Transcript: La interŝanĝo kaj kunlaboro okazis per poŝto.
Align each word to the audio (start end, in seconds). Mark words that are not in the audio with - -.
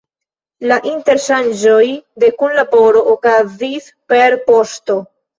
La 0.69 0.75
interŝanĝo 0.91 1.73
kaj 2.23 2.29
kunlaboro 2.39 3.03
okazis 3.11 3.91
per 4.15 4.37
poŝto. 4.49 4.97